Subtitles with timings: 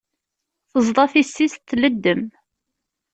[0.71, 2.23] Teẓḍa tissist tleddem.